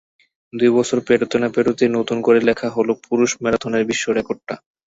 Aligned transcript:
দুই 0.53 0.71
বছর 0.77 0.97
পেরোতে 1.07 1.37
না-পেরোতেই 1.39 1.91
নতুন 1.97 2.17
করে 2.25 2.39
লেখা 2.49 2.67
হলো 2.75 2.91
পুরুষ 3.05 3.31
ম্যারাথনের 3.41 3.87
বিশ্ব 3.89 4.05
রেকর্ডটা। 4.11 4.55